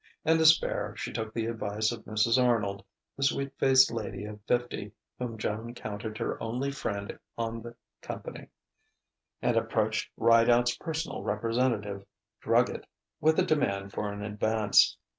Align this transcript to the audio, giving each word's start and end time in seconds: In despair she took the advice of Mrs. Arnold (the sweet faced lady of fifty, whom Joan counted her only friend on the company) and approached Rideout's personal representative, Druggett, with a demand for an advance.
In 0.25 0.37
despair 0.39 0.95
she 0.97 1.13
took 1.13 1.31
the 1.31 1.45
advice 1.45 1.91
of 1.91 2.05
Mrs. 2.05 2.43
Arnold 2.43 2.83
(the 3.15 3.21
sweet 3.21 3.51
faced 3.59 3.91
lady 3.91 4.25
of 4.25 4.41
fifty, 4.47 4.93
whom 5.19 5.37
Joan 5.37 5.75
counted 5.75 6.17
her 6.17 6.41
only 6.41 6.71
friend 6.71 7.19
on 7.37 7.61
the 7.61 7.75
company) 8.01 8.47
and 9.43 9.55
approached 9.55 10.09
Rideout's 10.17 10.75
personal 10.77 11.21
representative, 11.21 12.03
Druggett, 12.43 12.85
with 13.19 13.37
a 13.37 13.45
demand 13.45 13.91
for 13.93 14.11
an 14.11 14.23
advance. 14.23 14.97